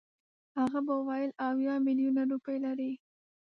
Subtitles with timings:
[0.59, 2.91] هغه به ویل اویا میلیونه روپۍ لري.